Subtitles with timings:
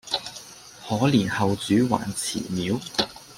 [0.87, 2.79] 可憐後主還祠廟，